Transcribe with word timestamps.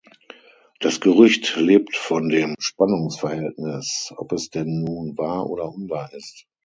Das 0.79 0.99
Gerücht 0.99 1.57
lebt 1.57 1.95
von 1.95 2.27
dem 2.29 2.55
Spannungsverhältnis, 2.57 4.11
ob 4.17 4.31
es 4.31 4.49
denn 4.49 4.83
nun 4.83 5.15
wahr 5.15 5.47
oder 5.47 5.69
unwahr 5.69 6.11
ist. 6.13 6.47